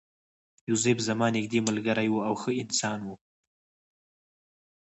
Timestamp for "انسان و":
2.61-3.09